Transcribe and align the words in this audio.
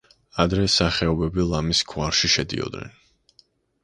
ადრე 0.43 0.61
ეს 0.69 0.77
სახეობები 0.79 1.45
ლამის 1.49 1.81
გვარში 1.91 2.31
შედიოდნენ. 2.37 2.97